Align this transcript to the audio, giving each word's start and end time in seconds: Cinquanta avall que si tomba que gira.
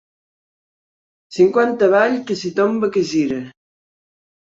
Cinquanta 1.37 1.87
avall 1.91 2.17
que 2.25 2.41
si 2.43 2.55
tomba 2.59 2.93
que 2.97 3.09
gira. 3.15 3.41